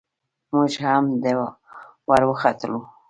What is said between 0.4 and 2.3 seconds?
موږ هم ور